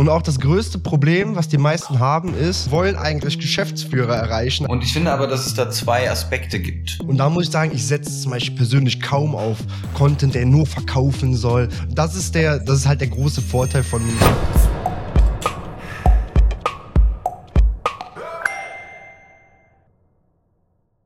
[0.00, 4.64] Und auch das größte Problem, was die meisten haben, ist, wollen eigentlich Geschäftsführer erreichen.
[4.64, 6.98] Und ich finde aber, dass es da zwei Aspekte gibt.
[7.00, 9.58] Und da muss ich sagen, ich setze zum Beispiel persönlich kaum auf
[9.92, 11.68] Content, der nur verkaufen soll.
[11.90, 14.00] Das ist der, das ist halt der große Vorteil von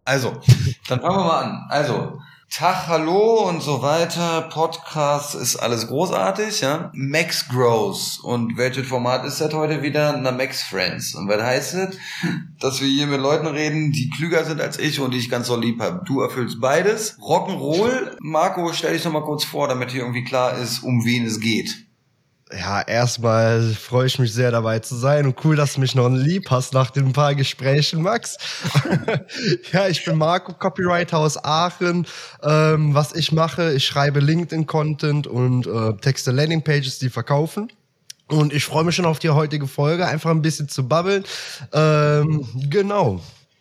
[0.05, 0.35] Also,
[0.87, 1.67] dann fangen wir mal an.
[1.69, 2.21] Also,
[2.51, 4.43] Tag, hallo und so weiter.
[4.43, 6.91] Podcast ist alles großartig, ja.
[6.95, 8.21] Max Grows.
[8.21, 10.17] Und welches Format ist das heute wieder?
[10.19, 11.15] Na, Max Friends.
[11.15, 11.97] Und was heißt das?
[12.61, 15.49] Dass wir hier mit Leuten reden, die klüger sind als ich und die ich ganz
[15.49, 16.05] so lieb habe.
[16.05, 17.19] Du erfüllst beides.
[17.19, 18.17] Rock'n'Roll.
[18.21, 21.41] Marco, stell dich doch mal kurz vor, damit hier irgendwie klar ist, um wen es
[21.41, 21.84] geht.
[22.53, 26.11] Ja, erstmal freue ich mich sehr dabei zu sein und cool, dass du mich noch
[26.11, 28.37] lieb hast nach den paar Gesprächen, Max.
[29.73, 32.07] ja, ich bin Marco, Copywriter aus Aachen.
[32.43, 37.73] Ähm, was ich mache, ich schreibe LinkedIn-Content und äh, Texte Landing-Pages, die verkaufen.
[38.29, 41.25] Und ich freue mich schon auf die heutige Folge, einfach ein bisschen zu babbeln.
[41.73, 43.21] Ähm, genau.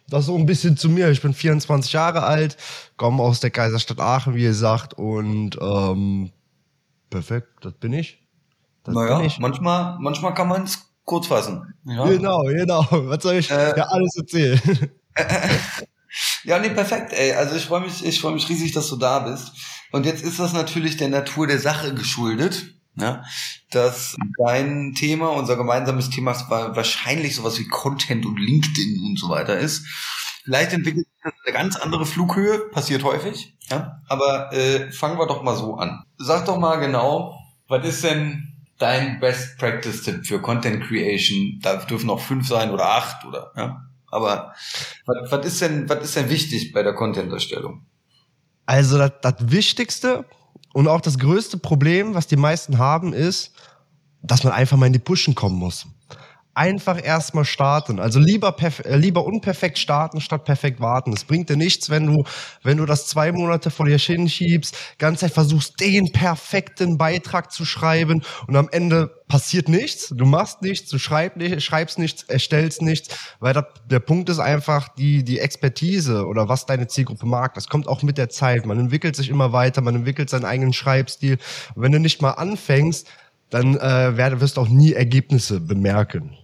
[0.09, 1.09] Das so ein bisschen zu mir.
[1.09, 2.57] Ich bin 24 Jahre alt,
[2.97, 6.31] komme aus der Kaiserstadt Aachen, wie gesagt, und ähm,
[7.09, 8.22] perfekt, das bin ich.
[8.83, 11.73] Das naja, manchmal, manchmal kann man es kurz fassen.
[11.85, 12.05] Ja.
[12.05, 12.85] Genau, genau.
[12.89, 14.61] Was soll ich äh, ja alles erzählen?
[16.43, 17.33] ja, nee, perfekt, ey.
[17.33, 19.51] Also ich freue mich, ich freue mich riesig, dass du da bist.
[19.91, 23.23] Und jetzt ist das natürlich der Natur der Sache geschuldet, ne?
[23.71, 26.33] dass dein Thema, unser gemeinsames Thema
[26.75, 29.85] wahrscheinlich sowas wie Content und LinkedIn und so weiter ist.
[30.43, 34.01] Vielleicht entwickelt sich das eine ganz andere Flughöhe, passiert häufig, ja.
[34.09, 36.03] Aber äh, fangen wir doch mal so an.
[36.17, 38.52] Sag doch mal genau, was ist denn
[38.83, 41.59] dein Best Practice Tipp für Content Creation?
[41.61, 43.81] Da dürfen auch fünf sein oder acht oder ja.
[44.11, 44.53] Aber
[45.05, 47.85] was, was ist denn, was ist denn wichtig bei der Content-Erstellung?
[48.67, 50.25] Also das, das Wichtigste
[50.73, 53.53] und auch das größte Problem, was die meisten haben, ist,
[54.21, 55.87] dass man einfach mal in die Pushen kommen muss
[56.55, 57.99] einfach erstmal starten.
[57.99, 61.13] Also lieber, äh, lieber unperfekt starten statt perfekt warten.
[61.13, 62.23] Es bringt dir nichts, wenn du,
[62.61, 67.66] wenn du das zwei Monate vor dir hinschiebst, ganz Zeit versuchst, den perfekten Beitrag zu
[67.66, 70.13] schreiben und am Ende passiert nichts.
[70.16, 74.39] Du machst nichts, du schreib nicht, schreibst nichts, erstellst nichts, weil das, der Punkt ist
[74.39, 77.55] einfach die, die Expertise oder was deine Zielgruppe mag.
[77.55, 78.66] Das kommt auch mit der Zeit.
[78.67, 81.39] Man entwickelt sich immer weiter, man entwickelt seinen eigenen Schreibstil.
[81.73, 83.07] Und wenn du nicht mal anfängst,
[83.49, 86.38] dann äh, wirst du auch nie Ergebnisse bemerken.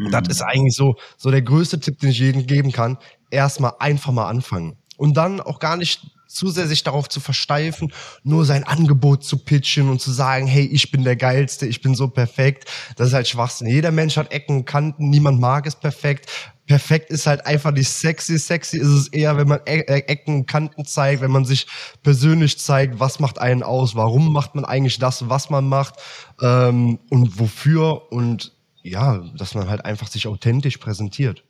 [0.00, 0.10] Mhm.
[0.10, 2.96] Das ist eigentlich so, so der größte Tipp, den ich jedem geben kann.
[3.30, 4.76] Erstmal einfach mal anfangen.
[4.96, 9.38] Und dann auch gar nicht zu sehr sich darauf zu versteifen, nur sein Angebot zu
[9.38, 12.70] pitchen und zu sagen, hey, ich bin der Geilste, ich bin so perfekt.
[12.96, 13.66] Das ist halt Schwachsinn.
[13.66, 16.30] Jeder Mensch hat Ecken und Kanten, niemand mag es perfekt.
[16.66, 18.38] Perfekt ist halt einfach nicht sexy.
[18.38, 21.66] Sexy ist es eher, wenn man e e Ecken und Kanten zeigt, wenn man sich
[22.04, 25.96] persönlich zeigt, was macht einen aus, warum macht man eigentlich das, was man macht
[26.40, 28.52] ähm, und wofür und
[28.82, 31.44] ja, dass man halt einfach sich authentisch präsentiert.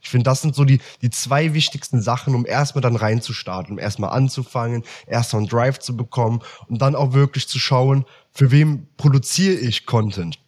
[0.00, 3.78] Ich finde, das sind so die, die zwei wichtigsten Sachen, um erstmal dann reinzustarten, um
[3.78, 8.86] erstmal anzufangen, erstmal einen Drive zu bekommen und dann auch wirklich zu schauen, für wem
[8.96, 10.38] produziere ich Content.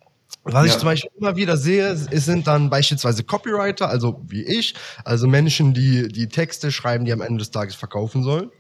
[0.44, 0.64] Was ja.
[0.72, 5.74] ich zum Beispiel immer wieder sehe, sind dann beispielsweise Copywriter, also wie ich, also Menschen,
[5.74, 8.50] die die Texte schreiben, die am Ende des Tages verkaufen sollen,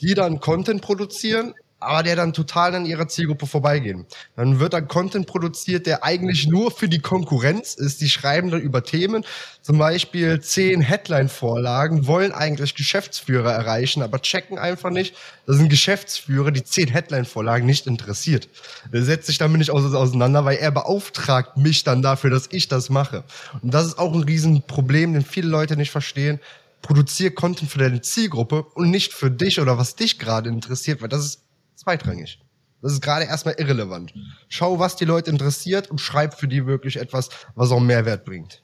[0.00, 4.06] die dann Content produzieren, aber der dann total an ihrer Zielgruppe vorbeigehen.
[4.36, 8.00] Dann wird dann Content produziert, der eigentlich nur für die Konkurrenz ist.
[8.00, 9.24] Die schreiben dann über Themen,
[9.60, 15.14] zum Beispiel zehn Headline-Vorlagen, wollen eigentlich Geschäftsführer erreichen, aber checken einfach nicht,
[15.46, 18.48] dass ein Geschäftsführer die zehn Headline-Vorlagen nicht interessiert.
[18.92, 22.90] Der setzt sich damit nicht auseinander, weil er beauftragt mich dann dafür, dass ich das
[22.90, 23.24] mache.
[23.62, 26.40] Und das ist auch ein Riesenproblem, den viele Leute nicht verstehen
[26.82, 31.08] produziere Content für deine Zielgruppe und nicht für dich oder was dich gerade interessiert, weil
[31.08, 31.42] das ist
[31.82, 32.38] zweitrangig.
[32.82, 34.12] Das ist gerade erstmal irrelevant.
[34.48, 38.62] Schau, was die Leute interessiert und schreib für die wirklich etwas, was auch Mehrwert bringt.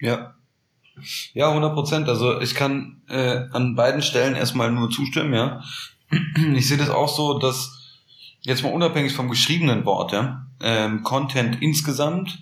[0.00, 0.34] Ja.
[1.32, 2.08] Ja, 100 Prozent.
[2.08, 5.62] Also ich kann äh, an beiden Stellen erstmal nur zustimmen, ja.
[6.54, 7.78] Ich sehe das auch so, dass
[8.40, 12.38] jetzt mal unabhängig vom geschriebenen Wort, ja, ähm, Content insgesamt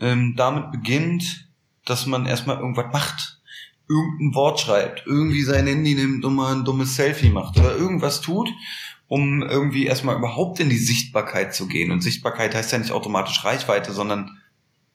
[0.00, 1.48] ähm, damit beginnt,
[1.86, 3.40] dass man erstmal irgendwas macht.
[3.88, 8.20] Irgendein Wort schreibt, irgendwie sein Handy nimmt und mal ein dummes Selfie macht oder irgendwas
[8.20, 8.48] tut
[9.08, 11.92] um irgendwie erstmal überhaupt in die Sichtbarkeit zu gehen.
[11.92, 14.38] Und Sichtbarkeit heißt ja nicht automatisch Reichweite, sondern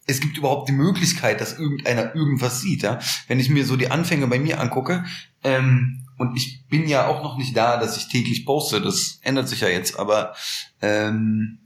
[0.08, 2.84] es gibt überhaupt die Möglichkeit, dass irgendeiner irgendwas sieht.
[2.84, 3.00] Ja?
[3.28, 5.06] Wenn ich mir so die Anfänge bei mir angucke,
[5.44, 9.48] ähm, und ich bin ja auch noch nicht da, dass ich täglich poste, das ändert
[9.48, 10.36] sich ja jetzt, aber
[10.82, 11.58] ähm,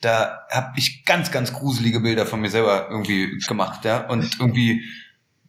[0.00, 4.84] da habe ich ganz, ganz gruselige Bilder von mir selber irgendwie gemacht, ja, und irgendwie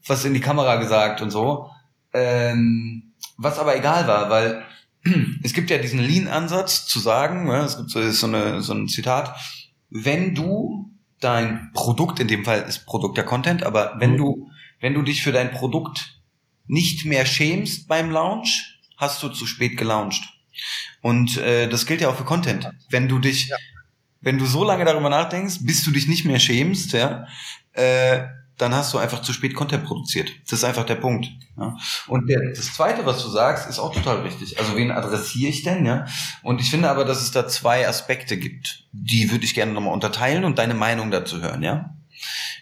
[0.06, 1.70] was in die Kamera gesagt und so.
[2.14, 4.66] Ähm, was aber egal war, weil
[5.44, 8.88] es gibt ja diesen Lean-Ansatz zu sagen, ja, es gibt so, so, eine, so ein
[8.88, 9.36] Zitat,
[9.90, 14.50] wenn du dein Produkt, in dem Fall ist Produkt der Content, aber wenn du,
[14.80, 16.20] wenn du dich für dein Produkt
[16.68, 20.24] nicht mehr schämst beim Launch, hast du zu spät gelauncht.
[21.02, 22.70] Und äh, das gilt ja auch für Content.
[22.90, 23.58] Wenn du dich, ja.
[24.22, 27.26] wenn du so lange darüber nachdenkst, bis du dich nicht mehr schämst, ja,
[27.74, 28.28] äh,
[28.60, 30.30] dann hast du einfach zu spät Content produziert.
[30.44, 31.28] Das ist einfach der Punkt.
[31.58, 31.76] Ja.
[32.08, 34.60] Und der, das Zweite, was du sagst, ist auch total richtig.
[34.60, 35.86] Also wen adressiere ich denn?
[35.86, 36.06] Ja?
[36.44, 38.86] Und ich finde aber, dass es da zwei Aspekte gibt.
[38.92, 41.64] Die würde ich gerne nochmal unterteilen und deine Meinung dazu hören.
[41.64, 41.96] Ja,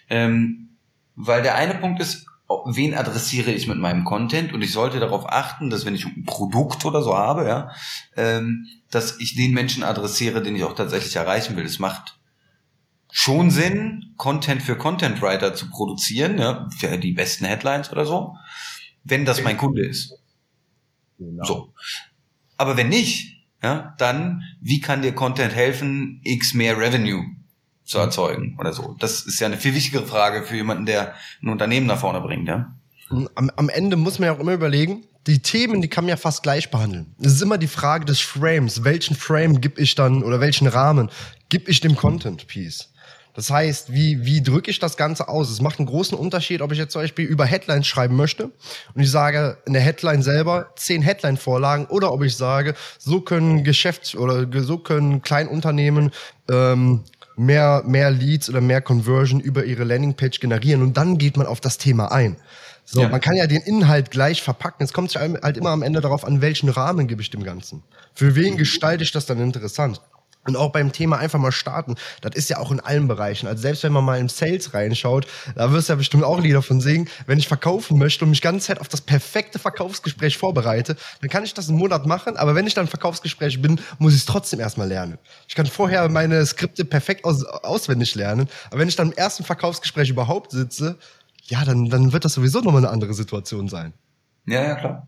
[0.08, 0.76] ähm,
[1.16, 2.26] weil der eine Punkt ist,
[2.64, 4.52] wen adressiere ich mit meinem Content?
[4.52, 7.70] Und ich sollte darauf achten, dass wenn ich ein Produkt oder so habe, ja,
[8.16, 11.64] ähm, dass ich den Menschen adressiere, den ich auch tatsächlich erreichen will.
[11.64, 12.17] Es macht
[13.20, 18.36] schon Sinn, Content für Content Writer zu produzieren, ja, für die besten Headlines oder so,
[19.02, 20.14] wenn das mein Kunde ist.
[21.18, 21.44] Genau.
[21.44, 21.74] So.
[22.56, 27.24] Aber wenn nicht, ja, dann wie kann dir Content helfen, x mehr Revenue
[27.84, 28.94] zu erzeugen oder so?
[29.00, 32.46] Das ist ja eine viel wichtigere Frage für jemanden, der ein Unternehmen nach vorne bringt,
[32.46, 32.72] ja.
[33.10, 36.16] Am, am Ende muss man ja auch immer überlegen, die Themen, die kann man ja
[36.16, 37.16] fast gleich behandeln.
[37.18, 38.84] Es ist immer die Frage des Frames.
[38.84, 41.10] Welchen Frame gebe ich dann oder welchen Rahmen
[41.48, 42.92] gebe ich dem Content Piece?
[43.38, 45.48] Das heißt, wie, wie drücke ich das Ganze aus?
[45.48, 48.50] Es macht einen großen Unterschied, ob ich jetzt zum Beispiel über Headlines schreiben möchte
[48.94, 53.62] und ich sage in der Headline selber zehn Headline-Vorlagen oder ob ich sage, so können
[53.62, 56.10] Geschäfts- oder so können Kleinunternehmen
[56.50, 57.04] ähm,
[57.36, 61.60] mehr, mehr Leads oder mehr Conversion über ihre Landingpage generieren und dann geht man auf
[61.60, 62.38] das Thema ein.
[62.84, 63.08] So, ja.
[63.08, 64.82] man kann ja den Inhalt gleich verpacken.
[64.82, 67.84] Es kommt halt immer am Ende darauf an, welchen Rahmen gebe ich dem Ganzen.
[68.14, 70.00] Für wen gestalte ich das dann interessant?
[70.48, 73.46] Und auch beim Thema einfach mal starten, das ist ja auch in allen Bereichen.
[73.46, 76.62] Also selbst wenn man mal im Sales reinschaut, da wirst du ja bestimmt auch Lieder
[76.62, 77.06] von singen.
[77.26, 81.44] Wenn ich verkaufen möchte und mich ganz Zeit auf das perfekte Verkaufsgespräch vorbereite, dann kann
[81.44, 82.38] ich das einen Monat machen.
[82.38, 85.18] Aber wenn ich dann im Verkaufsgespräch bin, muss ich es trotzdem erstmal lernen.
[85.46, 88.48] Ich kann vorher meine Skripte perfekt aus, auswendig lernen.
[88.70, 90.96] Aber wenn ich dann im ersten Verkaufsgespräch überhaupt sitze,
[91.44, 93.92] ja, dann, dann wird das sowieso nochmal eine andere Situation sein.
[94.46, 95.06] Ja, ja, klar.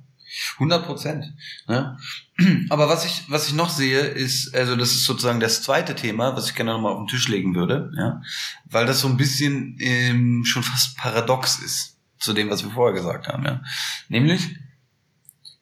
[0.54, 1.34] 100 Prozent.
[1.66, 1.98] Ne?
[2.70, 6.36] Aber was ich, was ich noch sehe, ist, also das ist sozusagen das zweite Thema,
[6.36, 8.22] was ich gerne nochmal auf den Tisch legen würde, ja,
[8.64, 12.94] weil das so ein bisschen ähm, schon fast paradox ist zu dem, was wir vorher
[12.94, 13.62] gesagt haben, ja.
[14.08, 14.56] Nämlich,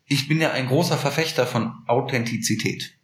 [0.07, 2.95] ich bin ja ein großer Verfechter von Authentizität.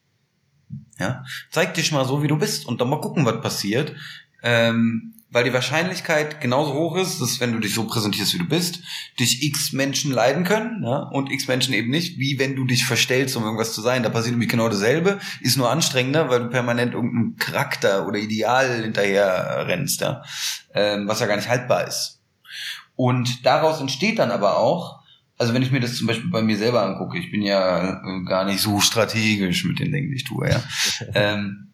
[0.99, 3.95] Ja, zeig dich mal so, wie du bist und dann mal gucken, was passiert.
[4.43, 8.45] Ähm, weil die Wahrscheinlichkeit genauso hoch ist, dass wenn du dich so präsentierst, wie du
[8.45, 8.81] bist,
[9.19, 12.87] dich x Menschen leiden können ja, und x Menschen eben nicht, wie wenn du dich
[12.87, 14.05] verstellst, um irgendwas zu sein.
[14.05, 18.83] Da passiert nämlich genau dasselbe, ist nur anstrengender, weil du permanent irgendeinem Charakter oder Ideal
[18.83, 20.23] hinterher rennst, ja,
[20.73, 22.21] ähm, was ja gar nicht haltbar ist.
[22.95, 25.01] Und daraus entsteht dann aber auch,
[25.37, 28.25] also wenn ich mir das zum Beispiel bei mir selber angucke, ich bin ja äh,
[28.25, 30.63] gar nicht so strategisch mit den Dingen, die ich tue, ja.
[31.15, 31.73] ähm,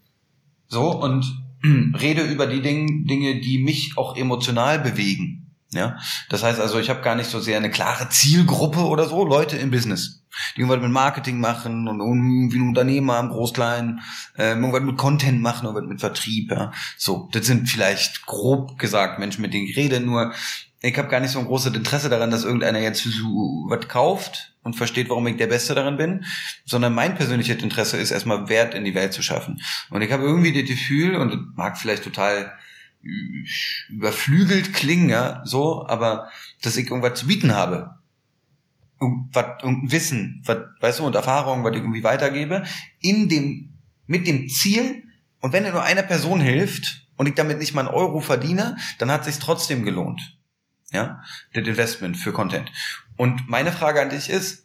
[0.69, 1.40] so, und
[2.01, 5.47] rede über die Dinge, Dinge, die mich auch emotional bewegen.
[5.73, 5.99] Ja,
[6.29, 9.57] das heißt also, ich habe gar nicht so sehr eine klare Zielgruppe oder so, Leute
[9.57, 10.25] im Business,
[10.57, 14.01] die irgendwas mit Marketing machen und irgendwie ein Unternehmer im Groß-Klein,
[14.37, 16.51] äh, irgendwas mit Content machen, irgendwas mit Vertrieb.
[16.51, 16.73] Ja.
[16.99, 20.33] So, das sind vielleicht grob gesagt Menschen, mit denen ich rede, nur
[20.83, 24.55] ich habe gar nicht so ein großes Interesse daran, dass irgendeiner jetzt so was kauft
[24.63, 26.25] und versteht, warum ich der Beste darin bin,
[26.65, 29.61] sondern mein persönliches Interesse ist erstmal Wert in die Welt zu schaffen.
[29.91, 32.53] Und ich habe irgendwie das Gefühl, und mag vielleicht total
[33.89, 36.31] überflügelt klingen, ja, so, aber
[36.63, 37.97] dass ich irgendwas zu bieten habe.
[39.01, 42.65] Irgendwas, irgendein Wissen, was, weißt du, und Erfahrung, was ich irgendwie weitergebe,
[43.01, 43.75] in dem,
[44.07, 45.05] mit dem Ziel,
[45.41, 48.77] und wenn er nur einer Person hilft und ich damit nicht mal einen Euro verdiene,
[48.99, 50.40] dann hat es sich trotzdem gelohnt
[50.93, 52.71] ja, das Investment für Content.
[53.17, 54.65] Und meine Frage an dich ist,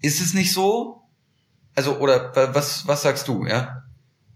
[0.00, 1.02] ist es nicht so,
[1.74, 3.84] also, oder was, was sagst du, ja?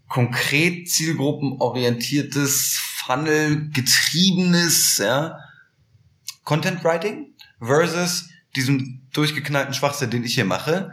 [0.09, 5.38] Konkret zielgruppenorientiertes, Funnel getriebenes, ja,
[6.45, 10.93] Content Writing versus diesem durchgeknallten Schwachsinn, den ich hier mache,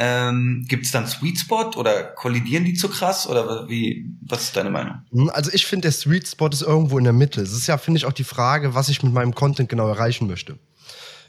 [0.00, 4.06] ähm, Gibt es dann Sweet Spot oder kollidieren die zu krass oder wie?
[4.20, 5.02] Was ist deine Meinung?
[5.10, 7.40] Hm, also ich finde, der Sweet Spot ist irgendwo in der Mitte.
[7.40, 10.28] Es ist ja, finde ich, auch die Frage, was ich mit meinem Content genau erreichen
[10.28, 10.56] möchte.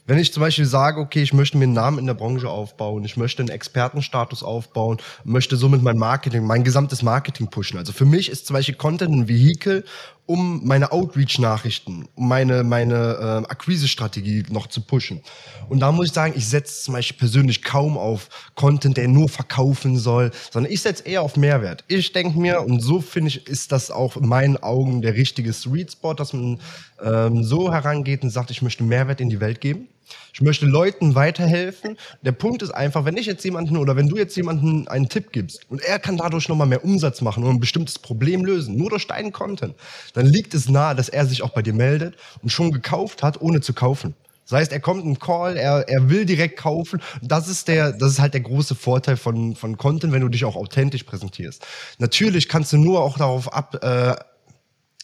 [0.06, 3.04] Wenn ich zum Beispiel sage, okay, ich möchte mir einen Namen in der Branche aufbauen,
[3.06, 7.78] ich möchte einen Expertenstatus aufbauen, möchte somit mein Marketing, mein gesamtes Marketing pushen.
[7.78, 9.84] Also für mich ist zum Beispiel Content ein Vehikel,
[10.30, 15.24] um meine Outreach-Nachrichten, um meine, meine äh, Akquise-Strategie noch zu pushen.
[15.70, 19.28] Und da muss ich sagen, ich setze zum Beispiel persönlich kaum auf Content, der nur
[19.28, 21.84] verkaufen soll, sondern ich setze eher auf Mehrwert.
[21.88, 25.52] Ich denke mir, und so finde ich, ist das auch in meinen Augen der richtige
[25.52, 26.60] Sweet Spot, dass man
[27.04, 29.88] ähm, so herangeht und sagt, ich möchte Mehrwert in die Welt geben.
[30.34, 31.98] Ich möchte Leuten weiterhelfen.
[32.22, 35.32] Der Punkt ist einfach, wenn ich jetzt jemanden oder wenn du jetzt jemanden einen Tipp
[35.32, 38.90] gibst und er kann dadurch nochmal mehr Umsatz machen und ein bestimmtes Problem lösen, nur
[38.90, 39.76] durch deinen Content,
[40.14, 43.42] dann liegt es nahe, dass er sich auch bei dir meldet und schon gekauft hat,
[43.42, 44.16] ohne zu kaufen.
[44.50, 47.02] Das heißt, er kommt ein Call, er, er will direkt kaufen.
[47.22, 50.44] Das ist der, das ist halt der große Vorteil von, von Content, wenn du dich
[50.44, 51.64] auch authentisch präsentierst.
[52.00, 54.16] Natürlich kannst du nur auch darauf ab, äh,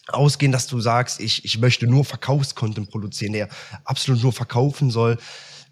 [0.08, 3.48] ausgehen, dass du sagst, ich, ich möchte nur Verkaufscontent produzieren, der
[3.84, 5.18] absolut nur verkaufen soll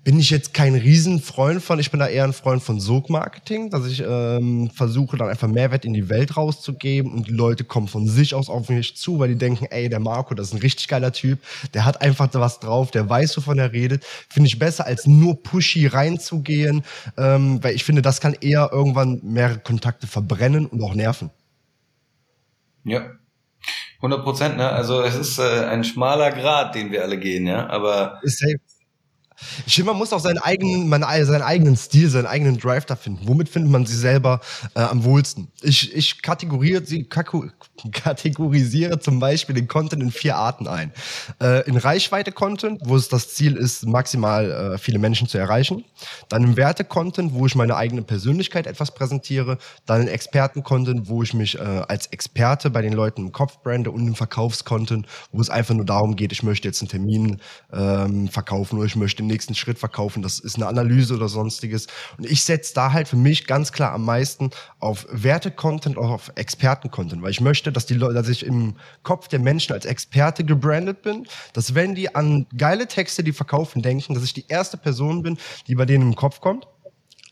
[0.05, 1.79] bin ich jetzt kein Riesenfreund von.
[1.79, 5.87] Ich bin da eher ein Freund von Sog-Marketing, dass ich ähm, versuche, dann einfach Mehrwert
[5.87, 9.31] in die Welt rauszugeben und die Leute kommen von sich aus auf mich zu, weil
[9.31, 11.39] die denken, ey, der Marco, das ist ein richtig geiler Typ,
[11.73, 14.05] der hat einfach was drauf, der weiß, wovon er redet.
[14.29, 16.85] Finde ich besser, als nur pushy reinzugehen,
[17.17, 21.31] ähm, weil ich finde, das kann eher irgendwann mehrere Kontakte verbrennen und auch nerven.
[22.85, 23.11] Ja,
[24.05, 24.71] 100 Prozent, ne?
[24.71, 27.67] Also es ist äh, ein schmaler Grad, den wir alle gehen, ja.
[27.69, 28.61] Aber safe.
[29.67, 32.97] Ich finde, man muss auch seinen eigenen, man, seinen eigenen Stil, seinen eigenen Drive da
[32.97, 33.27] finden.
[33.27, 34.41] Womit findet man sich selber
[34.75, 35.49] äh, am wohlsten?
[35.63, 37.09] Ich, ich kategoriere, sie,
[37.93, 40.93] kategorisiere zum Beispiel den Content in vier Arten ein.
[41.41, 45.85] Äh, in Reichweite-Content, wo es das Ziel ist, maximal äh, viele Menschen zu erreichen.
[46.29, 49.59] Dann im Werte-Content, wo ich meine eigene Persönlichkeit etwas präsentiere.
[49.87, 53.91] Dann in Experten-Content, wo ich mich äh, als Experte bei den Leuten im Kopf brande
[53.91, 57.41] und im Verkaufs-Content, wo es einfach nur darum geht, ich möchte jetzt einen Termin
[57.73, 60.23] ähm, verkaufen oder ich möchte den nächsten Schritt verkaufen.
[60.23, 61.87] Das ist eine Analyse oder sonstiges.
[62.19, 67.23] Und ich setze da halt für mich ganz klar am meisten auf Werte-Content, auf Experten-Content,
[67.23, 71.03] weil ich möchte, dass die Leute, dass ich im Kopf der Menschen als Experte gebrandet
[71.03, 75.23] bin, dass wenn die an geile Texte, die verkaufen, denken, dass ich die erste Person
[75.23, 76.67] bin, die bei denen im Kopf kommt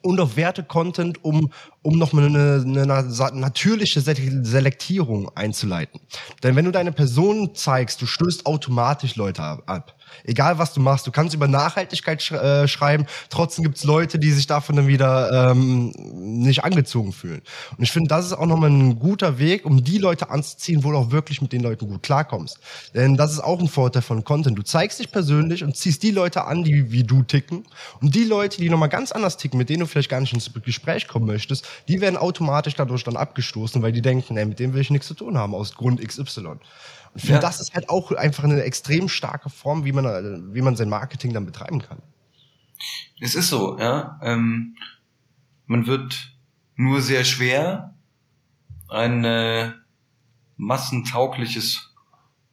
[0.02, 1.50] und auf Werte-Content, um,
[1.82, 6.00] um nochmal eine, eine natürliche Selektierung einzuleiten.
[6.42, 9.96] Denn wenn du deine Person zeigst, du stößt automatisch Leute ab.
[10.24, 14.32] Egal was du machst, du kannst über Nachhaltigkeit sch äh, schreiben, trotzdem gibt's Leute, die
[14.32, 17.42] sich davon dann wieder ähm, nicht angezogen fühlen.
[17.76, 20.90] Und ich finde, das ist auch nochmal ein guter Weg, um die Leute anzuziehen, wo
[20.90, 22.58] du auch wirklich mit den Leuten gut klarkommst.
[22.94, 24.58] Denn das ist auch ein Vorteil von Content.
[24.58, 27.64] Du zeigst dich persönlich und ziehst die Leute an, die wie du ticken.
[28.00, 30.50] Und die Leute, die nochmal ganz anders ticken, mit denen du vielleicht gar nicht ins
[30.64, 34.74] Gespräch kommen möchtest, die werden automatisch dadurch dann abgestoßen, weil die denken, ey, mit dem
[34.74, 36.56] will ich nichts zu tun haben, aus Grund XY.
[37.12, 37.40] Und ich finde, ja.
[37.40, 41.32] das ist halt auch einfach eine extrem starke Form, wie man, wie man sein Marketing
[41.32, 41.98] dann betreiben kann.
[43.20, 44.18] Es ist so, ja.
[44.22, 44.76] Ähm,
[45.66, 46.32] man wird
[46.74, 47.94] nur sehr schwer
[48.88, 49.72] ein äh,
[50.56, 51.92] massentaugliches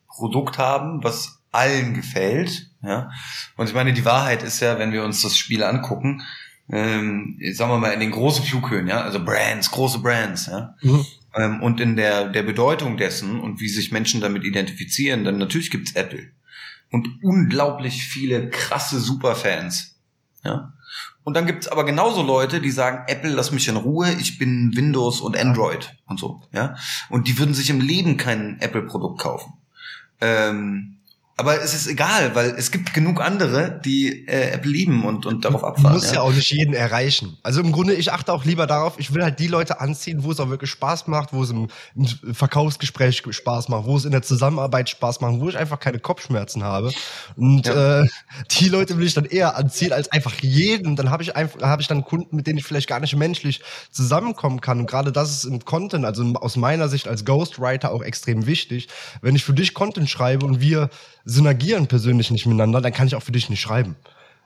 [0.08, 2.70] Produkt haben, was allen gefällt.
[2.84, 3.12] Ja.
[3.58, 6.24] Und ich meine, die Wahrheit ist ja, wenn wir uns das Spiel angucken,
[6.72, 10.76] ähm, sagen wir mal in den großen Flughöhen, ja, also Brands, große Brands, ja.
[10.82, 11.06] Mhm.
[11.36, 15.72] Ähm, und in der, der Bedeutung dessen und wie sich Menschen damit identifizieren, dann natürlich
[15.72, 16.32] gibt's Apple.
[16.92, 20.00] Und unglaublich viele krasse Superfans.
[20.44, 20.74] Ja.
[21.24, 24.76] Und dann gibt's aber genauso Leute, die sagen, Apple, lass mich in Ruhe, ich bin
[24.76, 26.42] Windows und Android und so.
[26.52, 26.76] Ja.
[27.10, 29.54] Und die würden sich im Leben kein Apple-Produkt kaufen.
[30.22, 30.99] Ähm,
[31.40, 35.46] aber es ist egal, weil es gibt genug andere, die äh, Apple lieben und, und
[35.46, 35.94] darauf abfahren.
[35.94, 36.16] Du musst ja.
[36.16, 37.38] ja auch nicht jeden erreichen.
[37.44, 40.32] Also im Grunde, ich achte auch lieber darauf, ich will halt die Leute anziehen, wo
[40.34, 44.12] es auch wirklich Spaß macht, wo es im, im Verkaufsgespräch Spaß macht, wo es in
[44.12, 46.92] der Zusammenarbeit Spaß macht, wo ich einfach keine Kopfschmerzen habe.
[47.38, 48.02] Und ja.
[48.02, 48.08] äh,
[48.60, 50.98] die Leute will ich dann eher anziehen als einfach jeden.
[50.98, 53.62] Dann habe ich einfach, habe ich dann Kunden, mit denen ich vielleicht gar nicht menschlich
[53.92, 54.82] zusammenkommen kann.
[54.82, 58.90] Und gerade das ist im Content, also aus meiner Sicht als Ghostwriter auch extrem wichtig.
[59.22, 60.90] Wenn ich für dich Content schreibe und wir
[61.30, 63.96] synergieren persönlich nicht miteinander, dann kann ich auch für dich nicht schreiben.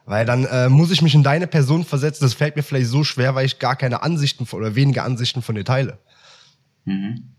[0.06, 2.26] Weil dann äh, muss ich mich in deine Person versetzen.
[2.26, 5.42] Das fällt mir vielleicht so schwer, weil ich gar keine Ansichten von, oder wenige Ansichten
[5.42, 6.00] von dir teile.
[6.84, 7.36] Mhm.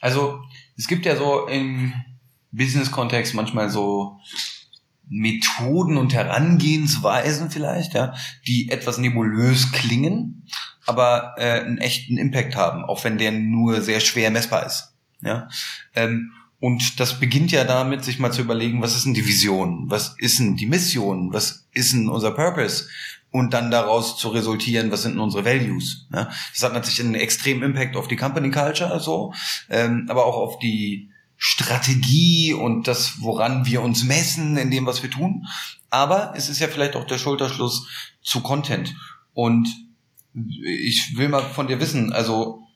[0.00, 0.40] Also
[0.76, 1.92] es gibt ja so im
[2.50, 4.18] Business-Kontext manchmal so
[5.08, 8.14] Methoden und Herangehensweisen vielleicht, ja,
[8.46, 10.46] die etwas nebulös klingen,
[10.84, 14.94] aber äh, einen echten Impact haben, auch wenn der nur sehr schwer messbar ist.
[15.20, 15.48] Ja,
[15.94, 19.84] ähm, und das beginnt ja damit, sich mal zu überlegen, was ist denn die Vision?
[19.88, 21.32] Was ist denn die Mission?
[21.32, 22.88] Was ist denn unser Purpose?
[23.30, 26.08] Und dann daraus zu resultieren, was sind denn unsere Values?
[26.12, 29.34] Ja, das hat natürlich einen extremen Impact auf die Company Culture, so,
[29.68, 35.02] ähm, aber auch auf die Strategie und das, woran wir uns messen in dem, was
[35.02, 35.46] wir tun.
[35.90, 37.86] Aber es ist ja vielleicht auch der Schulterschluss
[38.22, 38.96] zu Content.
[39.34, 39.68] Und
[40.34, 42.67] ich will mal von dir wissen, also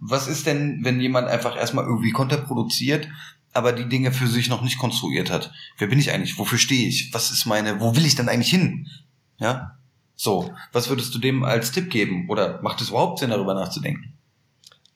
[0.00, 3.08] was ist denn, wenn jemand einfach erstmal irgendwie Content produziert,
[3.52, 5.52] aber die Dinge für sich noch nicht konstruiert hat?
[5.78, 6.38] Wer bin ich eigentlich?
[6.38, 7.12] Wofür stehe ich?
[7.14, 8.88] Was ist meine, wo will ich denn eigentlich hin?
[9.38, 9.78] Ja?
[10.14, 12.28] So, was würdest du dem als Tipp geben?
[12.28, 14.14] Oder macht es überhaupt Sinn, darüber nachzudenken?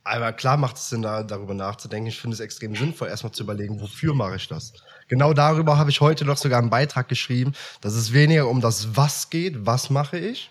[0.02, 2.09] Aber klar macht es Sinn, da, darüber nachzudenken.
[2.09, 4.73] Ich finde es extrem sinnvoll, erstmal zu überlegen, wofür mache ich das?
[5.09, 8.97] Genau darüber habe ich heute noch sogar einen Beitrag geschrieben, dass es weniger um das
[8.97, 10.50] Was geht, was mache ich,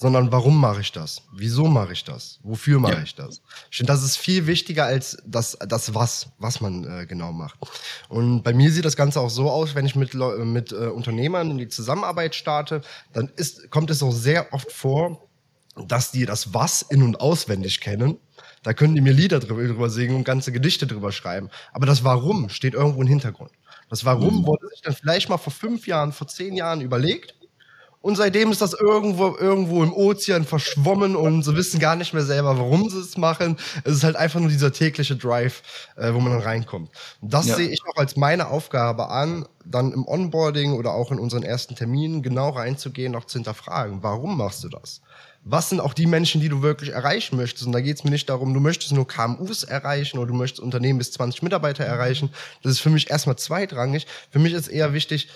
[0.00, 1.20] sondern warum mache ich das?
[1.30, 2.40] Wieso mache ich das?
[2.42, 3.02] Wofür mache ja.
[3.02, 3.42] ich das?
[3.70, 7.58] Ich finde, das ist viel wichtiger als das, das Was, was man äh, genau macht.
[8.08, 11.50] Und bei mir sieht das Ganze auch so aus, wenn ich mit, mit äh, Unternehmern
[11.50, 12.80] in die Zusammenarbeit starte,
[13.12, 15.28] dann ist, kommt es auch sehr oft vor,
[15.86, 18.16] dass die das Was in- und auswendig kennen.
[18.62, 21.50] Da können die mir Lieder drüber, drüber singen und ganze Gedichte drüber schreiben.
[21.74, 23.50] Aber das Warum steht irgendwo im Hintergrund.
[23.90, 24.46] Das Warum mhm.
[24.46, 27.34] wurde sich dann vielleicht mal vor fünf Jahren, vor zehn Jahren überlegt.
[28.02, 32.22] Und seitdem ist das irgendwo, irgendwo im Ozean verschwommen und sie wissen gar nicht mehr
[32.22, 33.58] selber, warum sie es machen.
[33.84, 35.62] Es ist halt einfach nur dieser tägliche Drive,
[35.96, 36.90] äh, wo man dann reinkommt.
[37.20, 37.56] Und das ja.
[37.56, 41.76] sehe ich auch als meine Aufgabe an, dann im Onboarding oder auch in unseren ersten
[41.76, 44.02] Terminen genau reinzugehen, auch zu hinterfragen.
[44.02, 45.02] Warum machst du das?
[45.42, 47.66] was sind auch die Menschen, die du wirklich erreichen möchtest.
[47.66, 50.60] Und da geht es mir nicht darum, du möchtest nur KMUs erreichen oder du möchtest
[50.60, 52.30] Unternehmen bis 20 Mitarbeiter erreichen.
[52.62, 54.06] Das ist für mich erstmal zweitrangig.
[54.30, 55.28] Für mich ist eher wichtig,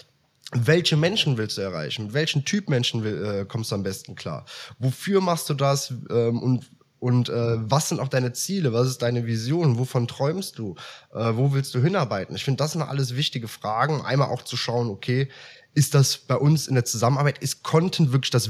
[0.55, 2.07] welche Menschen willst du erreichen?
[2.07, 4.47] Mit welchen Typ Menschen will, äh, kommst du am besten klar?
[4.79, 5.93] Wofür machst du das?
[6.11, 6.71] Ähm, und
[7.01, 8.73] und äh, was sind auch deine Ziele?
[8.73, 9.79] Was ist deine Vision?
[9.79, 10.75] Wovon träumst du?
[11.13, 12.35] Äh, wo willst du hinarbeiten?
[12.35, 14.01] Ich finde, das sind alles wichtige Fragen.
[14.01, 15.29] Einmal auch zu schauen, okay,
[15.75, 18.49] ist das bei uns in der Zusammenarbeit, ist Content wirklich das,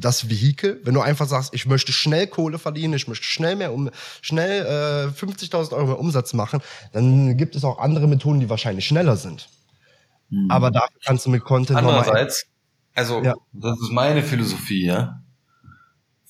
[0.00, 0.80] das Vehikel?
[0.84, 3.88] Wenn du einfach sagst, ich möchte schnell Kohle verdienen, ich möchte schnell mehr um,
[4.20, 6.60] schnell äh, 50.000 Euro mehr Umsatz machen,
[6.92, 9.48] dann gibt es auch andere Methoden, die wahrscheinlich schneller sind.
[10.30, 10.50] Hm.
[10.50, 12.46] Aber dafür kannst du mit Content Andererseits,
[12.94, 13.34] also, ja.
[13.52, 15.20] das ist meine Philosophie, ja.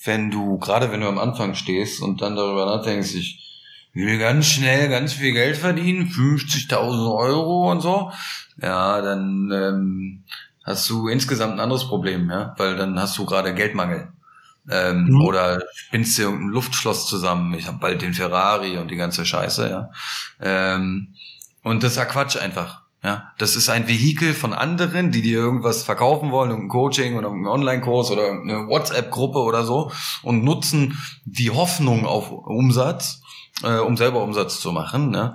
[0.05, 3.49] Wenn du, gerade wenn du am Anfang stehst und dann darüber nachdenkst, ich,
[3.95, 8.13] will ganz schnell ganz viel Geld verdienen, 50.000 Euro und so,
[8.61, 10.25] ja, dann ähm,
[10.63, 14.13] hast du insgesamt ein anderes Problem, ja, weil dann hast du gerade Geldmangel.
[14.71, 15.23] Ähm, mhm.
[15.23, 19.71] Oder spinnst dir irgendein Luftschloss zusammen, ich habe bald den Ferrari und die ganze Scheiße,
[19.71, 19.91] ja.
[20.41, 21.15] Ähm,
[21.63, 22.83] und das ist ja Quatsch einfach.
[23.03, 27.29] Ja, das ist ein Vehikel von anderen, die dir irgendwas verkaufen wollen, irgendein Coaching oder
[27.29, 33.23] irgendein Online-Kurs oder eine WhatsApp-Gruppe oder so und nutzen die Hoffnung auf Umsatz,
[33.63, 35.11] äh, um selber Umsatz zu machen.
[35.11, 35.35] Ne?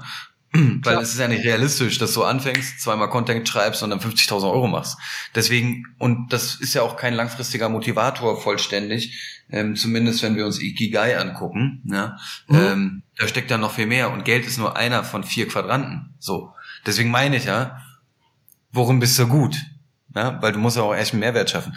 [0.53, 4.43] Weil es ist ja nicht realistisch, dass du anfängst, zweimal Content schreibst und dann 50.000
[4.43, 4.97] Euro machst.
[5.33, 10.61] Deswegen, und das ist ja auch kein langfristiger Motivator vollständig, ähm, zumindest wenn wir uns
[10.61, 11.81] Ikigai angucken.
[11.85, 12.17] Ne?
[12.47, 12.55] Mhm.
[12.55, 16.13] Ähm, da steckt ja noch viel mehr und Geld ist nur einer von vier Quadranten.
[16.19, 16.53] So.
[16.85, 17.81] Deswegen meine ich ja,
[18.71, 19.57] worum bist du gut?
[20.15, 20.41] Ja?
[20.41, 21.75] Weil du musst ja auch echt einen Mehrwert schaffen.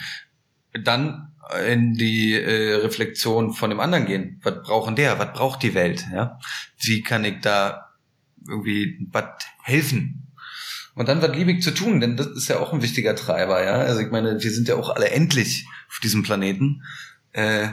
[0.73, 1.33] Dann
[1.69, 4.41] in die äh, Reflexion von dem anderen gehen.
[4.43, 5.19] Was brauchen der?
[5.19, 6.05] Was braucht die Welt?
[6.13, 6.39] Ja?
[6.81, 7.87] Wie kann ich da
[8.49, 9.25] irgendwie was
[9.63, 10.33] helfen.
[10.95, 13.75] Und dann was liebig zu tun, denn das ist ja auch ein wichtiger Treiber, ja.
[13.75, 16.83] Also ich meine, wir sind ja auch alle endlich auf diesem Planeten.
[17.33, 17.69] Äh,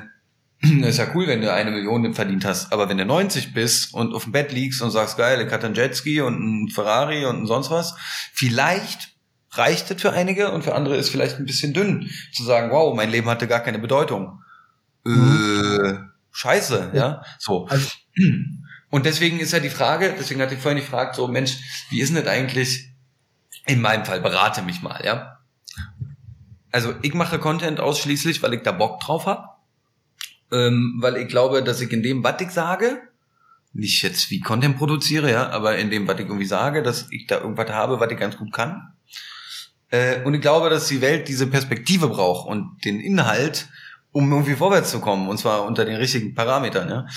[0.64, 4.14] ist ja cool, wenn du eine Million verdient hast, aber wenn du 90 bist und
[4.14, 7.48] auf dem Bett liegst und sagst, geil, ich hatte einen Jetski und einen Ferrari und
[7.48, 7.96] sonst was,
[8.34, 9.14] vielleicht
[9.52, 12.96] reicht das für einige und für andere ist vielleicht ein bisschen dünn, zu sagen, wow,
[12.96, 14.42] mein Leben hatte gar keine Bedeutung.
[15.04, 15.80] Mhm.
[15.84, 15.98] Äh,
[16.32, 17.24] scheiße, ja.
[17.40, 17.68] So.
[17.68, 17.90] Also,
[18.94, 21.58] Und deswegen ist ja die Frage, deswegen hatte ich vorhin gefragt, so Mensch,
[21.90, 22.90] wie ist denn das eigentlich?
[23.66, 25.40] In meinem Fall, berate mich mal, ja.
[26.72, 29.50] Also ich mache Content ausschließlich, weil ich da Bock drauf habe.
[30.54, 33.02] Ähm, weil ich glaube, dass ich in dem, was ich sage,
[33.74, 37.26] nicht jetzt wie Content produziere, ja, aber in dem, was ich irgendwie sage, dass ich
[37.26, 38.94] da irgendwas habe, was ich ganz gut kann.
[39.90, 43.68] Äh, und ich glaube, dass die Welt diese Perspektive braucht und den Inhalt,
[44.12, 47.08] um irgendwie vorwärts zu kommen, und zwar unter den richtigen Parametern, ja.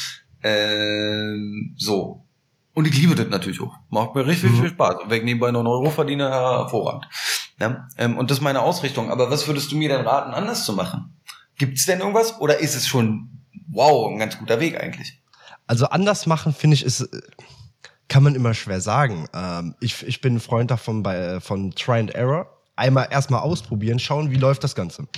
[0.43, 2.23] Ähm, so.
[2.73, 3.75] Und ich liebe das natürlich auch.
[3.89, 4.61] Macht mir richtig mhm.
[4.61, 5.03] viel Spaß.
[5.03, 7.09] Und wenn ich nebenbei noch einen Euro verdiene, hervorragend.
[7.59, 9.11] Ja, ähm, und das ist meine Ausrichtung.
[9.11, 11.16] Aber was würdest du mir denn raten, anders zu machen?
[11.59, 12.39] Gibt es denn irgendwas?
[12.41, 13.31] Oder ist es schon,
[13.69, 15.21] wow, ein ganz guter Weg eigentlich?
[15.67, 17.09] Also anders machen, finde ich, ist,
[18.09, 19.27] kann man immer schwer sagen.
[19.35, 22.53] Ähm, ich, ich bin ein Freund davon bei, von Try and Error.
[22.77, 25.09] Einmal erstmal ausprobieren, schauen, wie läuft das Ganze.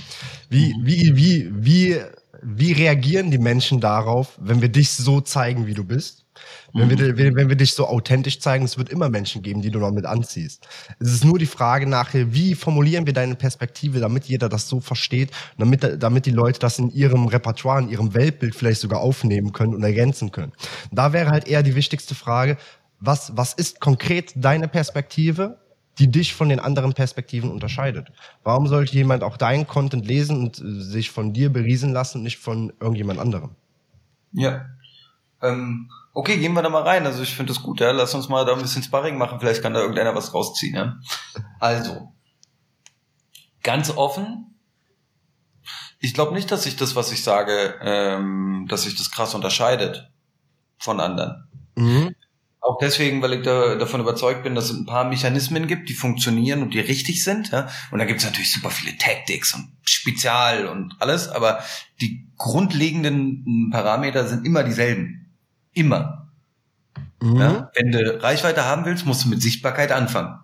[0.48, 2.00] Wie, wie, wie, wie
[2.42, 6.24] wie reagieren die Menschen darauf, wenn wir dich so zeigen, wie du bist?
[6.72, 7.18] Wenn, mhm.
[7.18, 9.90] wir, wenn wir dich so authentisch zeigen, es wird immer Menschen geben, die du noch
[9.90, 10.68] mit anziehst.
[11.00, 14.80] Es ist nur die Frage nachher, wie formulieren wir deine Perspektive, damit jeder das so
[14.80, 19.52] versteht, damit, damit die Leute das in ihrem Repertoire, in ihrem Weltbild vielleicht sogar aufnehmen
[19.52, 20.52] können und ergänzen können.
[20.92, 22.56] Da wäre halt eher die wichtigste Frage,
[23.00, 25.58] was, was ist konkret deine Perspektive
[25.98, 28.12] die dich von den anderen Perspektiven unterscheidet.
[28.44, 32.24] Warum sollte jemand auch deinen Content lesen und äh, sich von dir beriesen lassen und
[32.24, 33.56] nicht von irgendjemand anderem?
[34.32, 34.66] Ja.
[35.42, 37.06] Ähm, okay, gehen wir da mal rein.
[37.06, 37.90] Also ich finde das gut, ja.
[37.90, 39.40] Lass uns mal da ein bisschen Sparring machen.
[39.40, 40.96] Vielleicht kann da irgendeiner was rausziehen, ja.
[41.58, 42.12] Also.
[43.62, 44.54] Ganz offen.
[46.00, 50.11] Ich glaube nicht, dass sich das, was ich sage, ähm, dass sich das krass unterscheidet.
[50.78, 51.48] von anderen.
[51.74, 52.14] Mhm.
[52.60, 55.94] Auch deswegen, weil ich da, davon überzeugt bin, dass es ein paar Mechanismen gibt, die
[55.94, 57.50] funktionieren und die richtig sind.
[57.50, 57.68] Ja?
[57.92, 61.62] Und da gibt es natürlich super viele Tactics und Spezial und alles, aber
[62.00, 65.36] die grundlegenden Parameter sind immer dieselben.
[65.72, 66.30] Immer.
[67.22, 67.36] Mhm.
[67.36, 67.70] Ja?
[67.74, 70.40] Wenn du Reichweite haben willst, musst du mit Sichtbarkeit anfangen.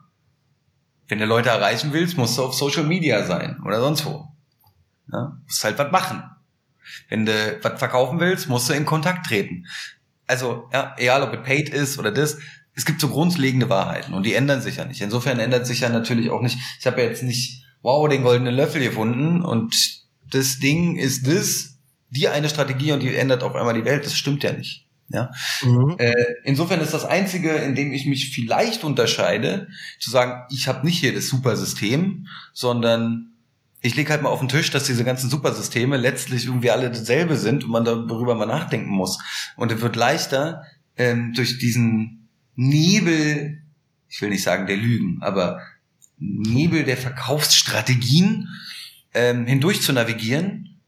[1.09, 4.29] Wenn du Leute erreichen willst, musst du auf Social Media sein oder sonst wo.
[5.13, 5.37] Ja?
[5.45, 6.23] Musst halt was machen.
[7.09, 9.67] Wenn du was verkaufen willst, musst du in Kontakt treten
[10.27, 12.39] also ja, egal ob es paid ist oder das,
[12.75, 15.01] es gibt so grundlegende Wahrheiten und die ändern sich ja nicht.
[15.01, 16.59] Insofern ändert sich ja natürlich auch nicht.
[16.81, 19.75] Ich habe ja jetzt nicht, wow, den goldenen Löffel gefunden und
[20.31, 21.79] das Ding ist das,
[22.11, 24.05] die eine Strategie und die ändert auf einmal die Welt.
[24.05, 24.87] Das stimmt ja nicht.
[25.11, 25.31] Ja.
[25.63, 25.97] Mhm.
[25.99, 29.69] Äh, insofern ist das einzige, in dem ich mich vielleicht unterscheide,
[30.01, 33.34] zu sagen, ich habe nicht hier das Supersystem, sondern
[33.85, 37.37] ich lege halt mal auf den Tisch, dass diese ganzen Supersysteme letztlich irgendwie alle dasselbe
[37.37, 39.19] sind und man darüber mal nachdenken muss.
[39.57, 40.65] Und es wird leichter
[40.97, 43.63] ähm, durch diesen Nebel,
[44.09, 45.61] ich will nicht sagen der Lügen, aber
[46.17, 48.49] Nebel der Verkaufsstrategien
[49.13, 50.81] ähm, hindurch zu navigieren,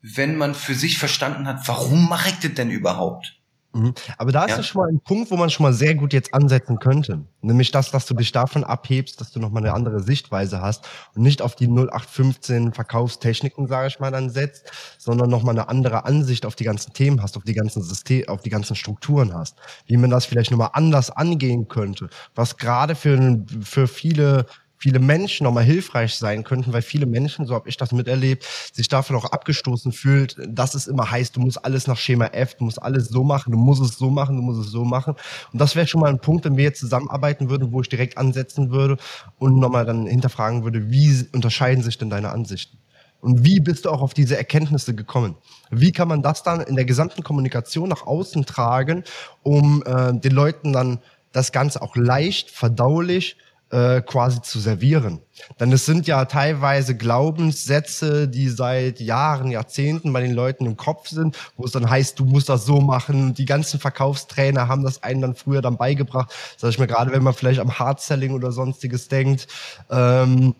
[0.00, 3.37] wenn man für sich verstanden hat, warum mache ich das denn überhaupt?
[3.74, 3.92] Mhm.
[4.16, 4.62] Aber da ist ja.
[4.62, 7.26] schon mal ein Punkt, wo man schon mal sehr gut jetzt ansetzen könnte.
[7.42, 11.22] Nämlich das, dass du dich davon abhebst, dass du nochmal eine andere Sichtweise hast und
[11.22, 16.46] nicht auf die 0815 Verkaufstechniken, sage ich mal, dann setzt, sondern nochmal eine andere Ansicht
[16.46, 19.56] auf die ganzen Themen hast, auf die ganzen Systeme, auf die ganzen Strukturen hast.
[19.86, 22.08] Wie man das vielleicht nochmal anders angehen könnte.
[22.34, 24.46] Was gerade für, für viele
[24.78, 28.88] viele Menschen nochmal hilfreich sein könnten, weil viele Menschen, so habe ich das miterlebt, sich
[28.88, 32.64] davon auch abgestoßen fühlt, dass es immer heißt, du musst alles nach Schema F, du
[32.64, 35.14] musst alles so machen, du musst es so machen, du musst es so machen.
[35.52, 38.16] Und das wäre schon mal ein Punkt, wenn wir jetzt zusammenarbeiten würden, wo ich direkt
[38.16, 38.96] ansetzen würde
[39.38, 42.78] und nochmal dann hinterfragen würde, wie unterscheiden sich denn deine Ansichten?
[43.20, 45.34] Und wie bist du auch auf diese Erkenntnisse gekommen?
[45.70, 49.02] Wie kann man das dann in der gesamten Kommunikation nach außen tragen,
[49.42, 51.00] um äh, den Leuten dann
[51.32, 53.36] das Ganze auch leicht, verdaulich
[53.70, 55.20] äh, quasi zu servieren.
[55.60, 61.08] Denn es sind ja teilweise Glaubenssätze, die seit Jahren, Jahrzehnten bei den Leuten im Kopf
[61.08, 63.34] sind, wo es dann heißt, du musst das so machen.
[63.34, 66.32] Die ganzen Verkaufstrainer haben das einen dann früher dann beigebracht.
[66.56, 69.46] Sag ich mir gerade, wenn man vielleicht am Hard-Selling oder sonstiges denkt.
[69.90, 70.54] Ähm,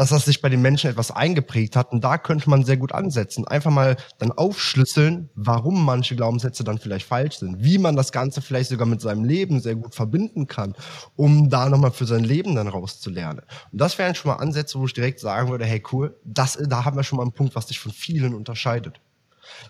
[0.00, 1.92] dass das sich bei den Menschen etwas eingeprägt hat.
[1.92, 3.46] Und da könnte man sehr gut ansetzen.
[3.46, 7.62] Einfach mal dann aufschlüsseln, warum manche Glaubenssätze dann vielleicht falsch sind.
[7.62, 10.74] Wie man das Ganze vielleicht sogar mit seinem Leben sehr gut verbinden kann,
[11.16, 13.42] um da nochmal für sein Leben dann rauszulernen.
[13.72, 16.86] Und das wären schon mal Ansätze, wo ich direkt sagen würde, hey cool, das, da
[16.86, 19.02] haben wir schon mal einen Punkt, was dich von vielen unterscheidet.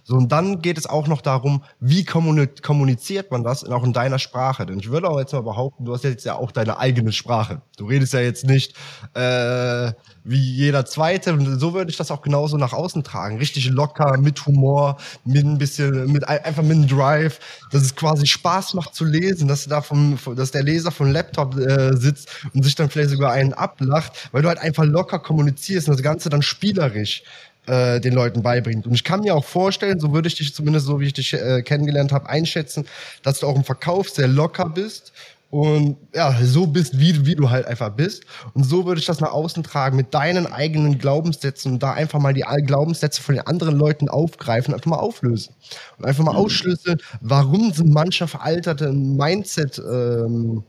[0.04, 4.18] So, und dann geht es auch noch darum, wie kommuniziert man das auch in deiner
[4.18, 4.66] Sprache.
[4.66, 7.62] Denn ich würde auch jetzt mal behaupten, du hast jetzt ja auch deine eigene Sprache.
[7.76, 8.74] Du redest ja jetzt nicht
[9.14, 9.92] äh,
[10.24, 11.32] wie jeder Zweite.
[11.32, 13.38] Und so würde ich das auch genauso nach außen tragen.
[13.38, 18.26] Richtig locker, mit Humor, mit ein bisschen, mit einfach mit einem Drive, dass es quasi
[18.26, 22.62] Spaß macht zu lesen, dass da vom, dass der Leser vom Laptop äh, sitzt und
[22.62, 26.28] sich dann vielleicht sogar einen ablacht, weil du halt einfach locker kommunizierst und das Ganze
[26.28, 27.22] dann spielerisch
[27.66, 28.86] äh, den Leuten beibringt.
[28.86, 31.34] Und ich kann mir auch vorstellen, so würde ich dich zumindest so wie ich dich
[31.34, 32.86] äh, kennengelernt habe, einschätzen,
[33.22, 35.12] dass du auch im Verkauf sehr locker bist
[35.50, 38.24] und ja, so bist, wie, wie du halt einfach bist.
[38.54, 42.20] Und so würde ich das nach außen tragen mit deinen eigenen Glaubenssätzen und da einfach
[42.20, 45.54] mal die Glaubenssätze von den anderen Leuten aufgreifen, einfach mal auflösen.
[45.98, 46.38] Und einfach mal mhm.
[46.38, 50.62] ausschlüsseln, warum sind manche veralterte Mindset ähm,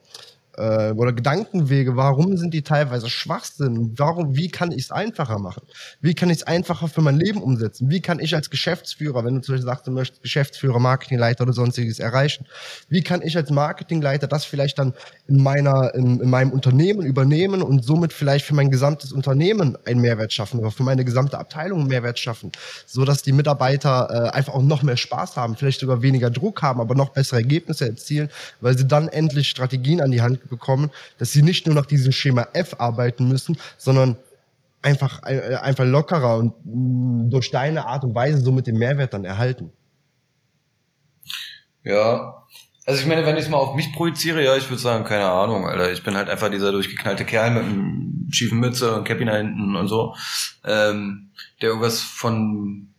[0.57, 3.93] äh, oder Gedankenwege, warum sind die teilweise Schwachsinn?
[3.97, 5.63] Warum, wie kann ich es einfacher machen?
[6.01, 7.89] Wie kann ich es einfacher für mein Leben umsetzen?
[7.89, 11.53] Wie kann ich als Geschäftsführer, wenn du zum Beispiel sagst, du möchtest Geschäftsführer, Marketingleiter oder
[11.53, 12.45] sonstiges erreichen,
[12.89, 14.93] wie kann ich als Marketingleiter das vielleicht dann
[15.27, 20.01] in meiner, in, in meinem Unternehmen übernehmen und somit vielleicht für mein gesamtes Unternehmen einen
[20.01, 22.51] Mehrwert schaffen oder für meine gesamte Abteilung einen Mehrwert schaffen,
[22.85, 26.61] so dass die Mitarbeiter äh, einfach auch noch mehr Spaß haben, vielleicht sogar weniger Druck
[26.61, 30.91] haben, aber noch bessere Ergebnisse erzielen, weil sie dann endlich Strategien an die Hand bekommen,
[31.17, 34.17] dass sie nicht nur nach diesem Schema F arbeiten müssen, sondern
[34.81, 39.13] einfach, äh, einfach lockerer und mm, durch deine Art und Weise so mit dem Mehrwert
[39.13, 39.71] dann erhalten.
[41.83, 42.41] Ja,
[42.85, 45.29] also ich meine, wenn ich es mal auf mich projiziere, ja, ich würde sagen, keine
[45.29, 45.91] Ahnung, Alter.
[45.91, 49.75] Ich bin halt einfach dieser durchgeknallte Kerl mit einem schiefen Mütze und Cappy da hinten
[49.75, 50.15] und so,
[50.63, 52.93] ähm, der irgendwas von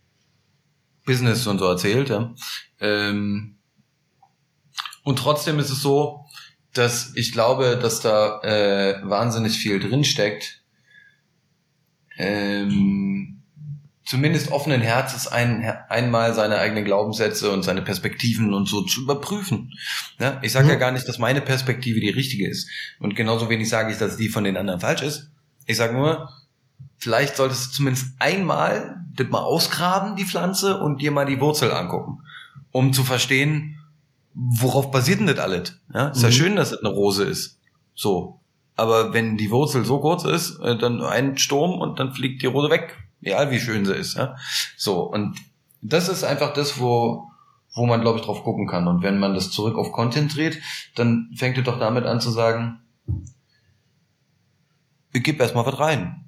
[1.05, 2.33] Business und so erzählt, ja.
[2.79, 3.57] Ähm,
[5.03, 6.22] und trotzdem ist es so,
[6.73, 10.61] dass ich glaube, dass da äh, wahnsinnig viel drinsteckt.
[12.17, 13.41] Ähm,
[14.05, 19.71] zumindest offenen Herzens ein, einmal seine eigenen Glaubenssätze und seine Perspektiven und so zu überprüfen.
[20.19, 20.39] Ja?
[20.41, 20.71] Ich sage mhm.
[20.71, 22.69] ja gar nicht, dass meine Perspektive die richtige ist.
[22.99, 25.31] Und genauso wenig sage ich, dass die von den anderen falsch ist.
[25.65, 26.29] Ich sage nur,
[26.97, 31.71] vielleicht solltest du zumindest einmal das mal ausgraben, die Pflanze, und dir mal die Wurzel
[31.71, 32.23] angucken.
[32.71, 33.79] um zu verstehen,
[34.33, 35.79] worauf basiert denn das alles?
[35.93, 36.23] Ja, ist mhm.
[36.23, 37.59] ja schön, dass es eine Rose ist.
[37.95, 38.39] So.
[38.75, 42.47] Aber wenn die Wurzel so kurz ist, äh, dann ein Sturm und dann fliegt die
[42.47, 42.97] Rose weg.
[43.21, 44.17] Egal wie schön sie ist.
[44.17, 44.35] Ja?
[44.77, 45.01] So.
[45.01, 45.37] Und
[45.81, 47.29] das ist einfach das, wo,
[47.75, 48.87] wo man, glaube ich, drauf gucken kann.
[48.87, 50.59] Und wenn man das zurück auf Content dreht,
[50.95, 52.79] dann fängt ihr doch damit an zu sagen,
[55.13, 56.23] ich gebe erstmal was rein.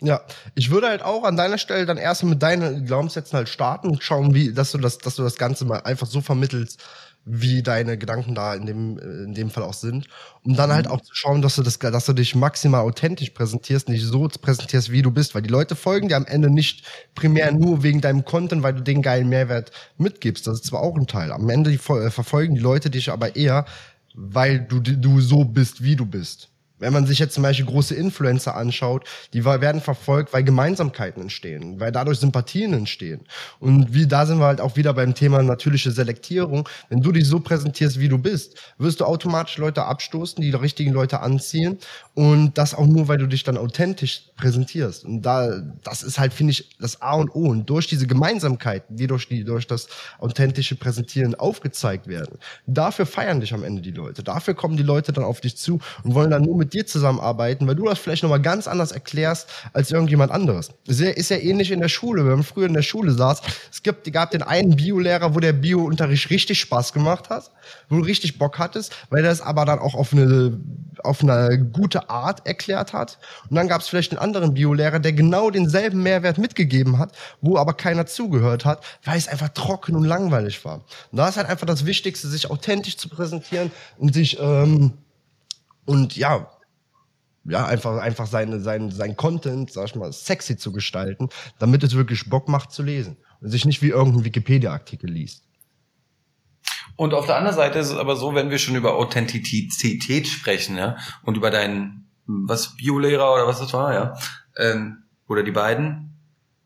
[0.00, 0.20] Ja,
[0.54, 4.02] ich würde halt auch an deiner Stelle dann erstmal mit deinen Glaubenssätzen halt starten und
[4.02, 6.82] schauen, wie, dass du das, dass du das Ganze mal einfach so vermittelst,
[7.28, 10.06] wie deine Gedanken da in dem, in dem Fall auch sind.
[10.44, 10.92] Um dann halt mhm.
[10.92, 14.92] auch zu schauen, dass du das, dass du dich maximal authentisch präsentierst, nicht so präsentierst,
[14.92, 16.84] wie du bist, weil die Leute folgen dir am Ende nicht
[17.16, 20.46] primär nur wegen deinem Content, weil du den geilen Mehrwert mitgibst.
[20.46, 21.32] Das ist zwar auch ein Teil.
[21.32, 23.66] Am Ende die, verfolgen die Leute dich aber eher,
[24.14, 26.48] weil du, du so bist, wie du bist.
[26.78, 31.80] Wenn man sich jetzt zum Beispiel große Influencer anschaut, die werden verfolgt, weil Gemeinsamkeiten entstehen,
[31.80, 33.20] weil dadurch Sympathien entstehen.
[33.60, 36.68] Und wie da sind wir halt auch wieder beim Thema natürliche Selektierung.
[36.88, 40.92] Wenn du dich so präsentierst, wie du bist, wirst du automatisch Leute abstoßen, die richtigen
[40.92, 41.78] Leute anziehen.
[42.14, 45.04] Und das auch nur, weil du dich dann authentisch präsentierst.
[45.04, 47.48] Und da, das ist halt, finde ich, das A und O.
[47.48, 53.40] Und durch diese Gemeinsamkeiten, die durch, die durch das authentische Präsentieren aufgezeigt werden, dafür feiern
[53.40, 54.22] dich am Ende die Leute.
[54.22, 57.66] Dafür kommen die Leute dann auf dich zu und wollen dann nur mit dir zusammenarbeiten,
[57.66, 60.70] weil du das vielleicht nochmal ganz anders erklärst als irgendjemand anderes.
[60.86, 63.42] Ist ja, ist ja ähnlich in der Schule, wenn man früher in der Schule saß.
[63.70, 67.50] Es gibt, gab den einen Biolehrer, wo der Biounterricht richtig Spaß gemacht hat,
[67.88, 70.58] wo du richtig Bock hattest, weil er das aber dann auch auf eine,
[71.02, 73.18] auf eine gute Art erklärt hat.
[73.48, 77.56] Und dann gab es vielleicht einen anderen Biolehrer, der genau denselben Mehrwert mitgegeben hat, wo
[77.56, 80.84] aber keiner zugehört hat, weil es einfach trocken und langweilig war.
[81.10, 84.92] Und da ist halt einfach das Wichtigste, sich authentisch zu präsentieren und sich ähm,
[85.84, 86.50] und ja
[87.48, 91.28] ja, einfach, einfach seine, sein, sein Content, sag ich mal, sexy zu gestalten,
[91.58, 95.44] damit es wirklich Bock macht zu lesen und sich nicht wie irgendein Wikipedia-Artikel liest.
[96.96, 100.76] Und auf der anderen Seite ist es aber so, wenn wir schon über Authentizität sprechen,
[100.76, 104.14] ja, und über deinen was Biolehrer oder was das war, ja,
[104.56, 106.18] ähm, oder die beiden,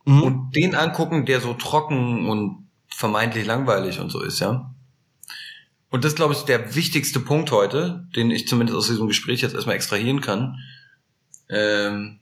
[0.05, 0.23] mhm.
[0.23, 4.70] und den angucken, der so trocken und vermeintlich langweilig und so ist, ja.
[5.91, 9.55] Und das, glaube ich, der wichtigste Punkt heute, den ich zumindest aus diesem Gespräch jetzt
[9.55, 10.59] erstmal extrahieren kann,
[11.49, 12.21] ähm,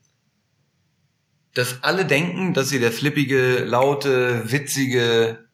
[1.52, 5.48] dass alle denken, dass sie der flippige, laute, witzige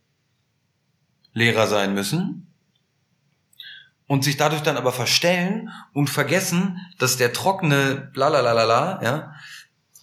[1.33, 2.55] Lehrer sein müssen
[4.07, 9.35] und sich dadurch dann aber verstellen und vergessen, dass der trockene Blalalala, ja,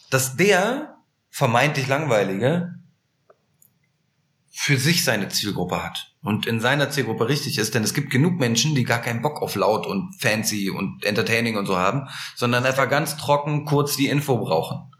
[0.10, 0.98] dass der
[1.30, 2.76] vermeintlich langweilige
[4.50, 8.40] für sich seine Zielgruppe hat und in seiner Zielgruppe richtig ist, denn es gibt genug
[8.40, 12.66] Menschen, die gar keinen Bock auf laut und fancy und entertaining und so haben, sondern
[12.66, 14.92] einfach ganz trocken kurz die Info brauchen.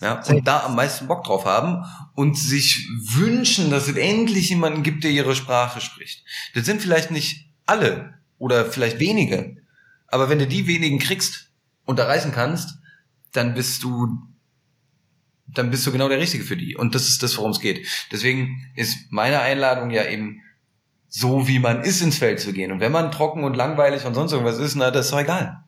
[0.00, 4.82] Ja, und da am meisten Bock drauf haben und sich wünschen, dass es endlich jemanden
[4.82, 6.24] gibt, der ihre Sprache spricht.
[6.54, 9.56] Das sind vielleicht nicht alle, oder vielleicht wenige.
[10.08, 11.52] Aber wenn du die wenigen kriegst
[11.84, 12.76] und erreichen kannst,
[13.30, 14.18] dann bist du,
[15.46, 16.74] dann bist du genau der Richtige für die.
[16.74, 17.86] Und das ist das, worum es geht.
[18.10, 20.40] Deswegen ist meine Einladung ja eben,
[21.14, 22.72] so wie man ist, ins Feld zu gehen.
[22.72, 25.58] Und wenn man trocken und langweilig und sonst irgendwas ist, na, das ist doch egal.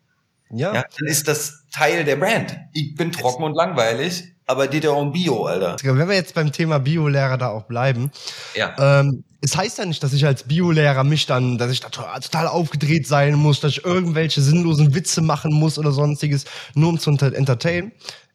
[0.51, 0.73] Ja.
[0.73, 2.57] ja dann ist das Teil der Brand.
[2.73, 5.77] Ich bin trocken und langweilig, aber geht ja um Bio, Alter.
[5.83, 8.11] Wenn wir jetzt beim Thema Biolehrer da auch bleiben.
[8.55, 8.75] Ja.
[8.79, 12.49] Ähm, es heißt ja nicht, dass ich als Biolehrer mich dann, dass ich da total
[12.49, 17.11] aufgedreht sein muss, dass ich irgendwelche sinnlosen Witze machen muss oder sonstiges, nur um zu
[17.11, 17.93] entertainen.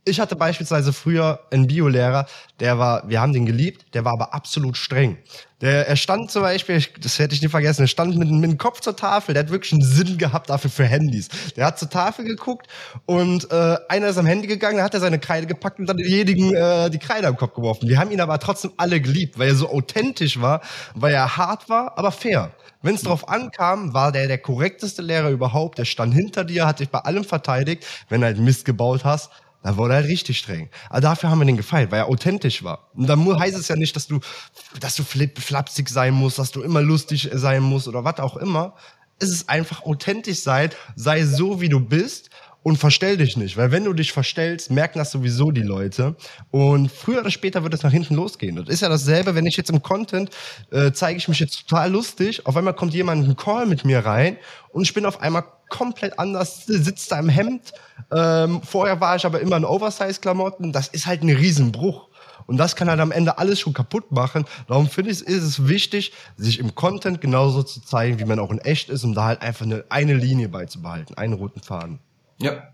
[0.09, 2.25] Ich hatte beispielsweise früher einen Biolehrer,
[2.59, 5.17] der war, wir haben den geliebt, der war aber absolut streng.
[5.61, 8.57] Der, er stand zum Beispiel, das hätte ich nie vergessen, er stand mit, mit dem
[8.57, 11.27] Kopf zur Tafel, der hat wirklich einen Sinn gehabt dafür für Handys.
[11.55, 12.67] Der hat zur Tafel geguckt
[13.05, 15.97] und äh, einer ist am Handy gegangen, dann hat er seine Kreide gepackt und dann
[15.97, 17.87] denjenigen äh, die Kreide am Kopf geworfen.
[17.87, 20.61] Wir haben ihn aber trotzdem alle geliebt, weil er so authentisch war,
[20.95, 22.51] weil er hart war, aber fair.
[22.81, 25.77] Wenn es drauf ankam, war der der korrekteste Lehrer überhaupt.
[25.77, 27.85] Der stand hinter dir, hat dich bei allem verteidigt.
[28.07, 29.29] Wenn du halt Mist gebaut hast,
[29.63, 30.69] da wurde er richtig streng.
[30.89, 32.89] Aber dafür haben wir den gefeiert, weil er authentisch war.
[32.93, 34.19] Und dann heißt es ja nicht, dass du,
[34.79, 38.75] dass du flapsig sein musst, dass du immer lustig sein musst oder was auch immer.
[39.19, 42.29] Es ist einfach authentisch sein, sei so wie du bist
[42.63, 46.15] und verstell dich nicht, weil wenn du dich verstellst, merken das sowieso die Leute
[46.51, 48.55] und früher oder später wird es nach hinten losgehen.
[48.57, 50.29] Das ist ja dasselbe, wenn ich jetzt im Content
[50.71, 54.05] äh, zeige ich mich jetzt total lustig, auf einmal kommt jemand einen Call mit mir
[54.05, 54.37] rein
[54.69, 57.73] und ich bin auf einmal komplett anders, sitzt da im Hemd.
[58.11, 60.71] Ähm, vorher war ich aber immer in Oversize-Klamotten.
[60.71, 62.09] Das ist halt ein Riesenbruch.
[62.47, 64.45] Und das kann halt am Ende alles schon kaputt machen.
[64.67, 68.49] Darum finde ich, ist es wichtig, sich im Content genauso zu zeigen, wie man auch
[68.49, 71.99] in echt ist, um da halt einfach eine, eine Linie beizubehalten, einen roten Faden.
[72.39, 72.69] Ja.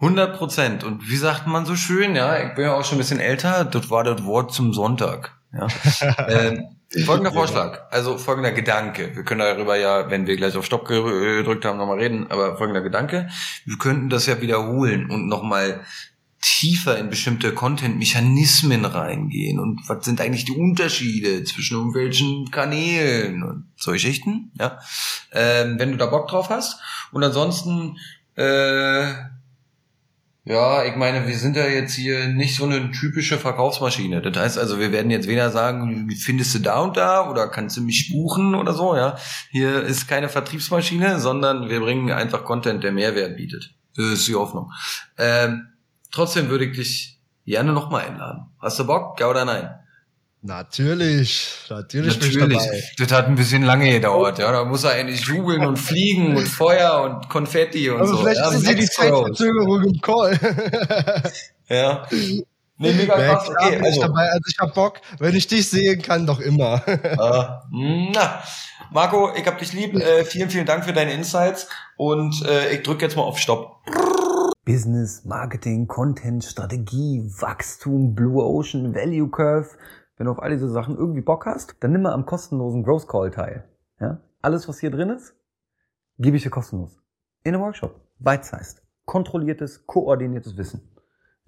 [0.00, 0.82] 100 Prozent.
[0.82, 3.64] Und wie sagt man so schön, ja, ich bin ja auch schon ein bisschen älter,
[3.64, 5.36] das war das Wort zum Sonntag.
[5.52, 5.68] Ja.
[6.28, 9.14] ähm, Folgender Vorschlag, also folgender Gedanke.
[9.14, 12.82] Wir können darüber ja, wenn wir gleich auf Stopp gedrückt haben, nochmal reden, aber folgender
[12.82, 13.28] Gedanke.
[13.64, 15.80] Wir könnten das ja wiederholen und nochmal
[16.40, 23.64] tiefer in bestimmte Content-Mechanismen reingehen und was sind eigentlich die Unterschiede zwischen irgendwelchen Kanälen und
[23.76, 24.78] solche Schichten, ja.
[25.32, 26.78] Ähm, wenn du da Bock drauf hast.
[27.12, 27.96] Und ansonsten
[28.36, 29.14] äh,
[30.46, 34.20] ja, ich meine, wir sind ja jetzt hier nicht so eine typische Verkaufsmaschine.
[34.20, 37.78] Das heißt also, wir werden jetzt weder sagen, findest du da und da oder kannst
[37.78, 39.16] du mich buchen oder so, ja.
[39.50, 43.74] Hier ist keine Vertriebsmaschine, sondern wir bringen einfach Content, der Mehrwert bietet.
[43.96, 44.70] Das ist die Hoffnung.
[45.16, 45.68] Ähm,
[46.10, 48.46] trotzdem würde ich dich gerne nochmal einladen.
[48.60, 49.18] Hast du Bock?
[49.20, 49.70] Ja oder nein?
[50.46, 52.38] Natürlich, natürlich, natürlich.
[52.38, 52.82] Bin ich dabei.
[52.98, 54.52] Das hat ein bisschen lange gedauert, ja.
[54.52, 58.18] Da muss er endlich jubeln und fliegen und Feuer und Konfetti und Aber so.
[58.18, 60.38] vielleicht ja, ist es ja die Zeitverzögerung im Call.
[61.70, 62.06] ja.
[62.76, 63.48] Nee, mega krass.
[63.48, 63.88] Okay, also.
[63.88, 66.82] Ich dabei, also ich hab Bock, wenn ich dich sehen kann, doch immer.
[66.86, 67.64] uh,
[68.12, 68.42] na.
[68.92, 69.94] Marco, ich hab dich lieb.
[69.94, 73.80] Äh, vielen, vielen Dank für deine Insights und äh, ich drück jetzt mal auf Stopp.
[74.66, 79.70] Business, Marketing, Content, Strategie, Wachstum, Blue Ocean, Value Curve
[80.16, 83.08] wenn du auf all diese Sachen irgendwie Bock hast, dann nimm mal am kostenlosen Growth
[83.08, 83.68] Call teil.
[84.00, 84.20] Ja?
[84.42, 85.34] Alles, was hier drin ist,
[86.18, 87.00] gebe ich dir kostenlos.
[87.42, 88.00] In einem Workshop.
[88.18, 88.82] Bite-sized.
[89.04, 90.82] Kontrolliertes, koordiniertes Wissen.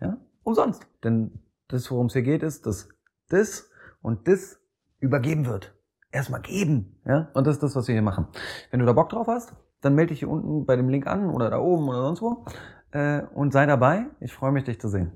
[0.01, 0.19] Ja?
[0.43, 0.87] Umsonst.
[1.05, 2.89] Denn das, worum es hier geht, ist, dass
[3.29, 3.71] das
[4.03, 4.61] und das
[4.99, 5.75] übergeben wird.
[6.11, 7.01] Erstmal geben.
[7.05, 7.29] Ja?
[7.35, 8.29] Und das ist das, was wir hier machen.
[8.71, 11.31] Wenn du da Bock drauf hast, dann melde dich hier unten bei dem Link an
[11.31, 12.45] oder da oben oder sonst wo.
[12.91, 14.07] Äh, und sei dabei.
[14.21, 15.13] Ich freue mich, dich zu sehen.